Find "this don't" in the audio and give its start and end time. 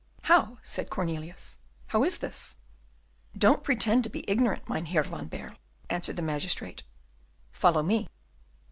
2.17-3.63